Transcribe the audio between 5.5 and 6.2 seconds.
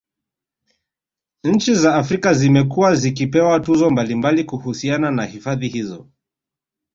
hizo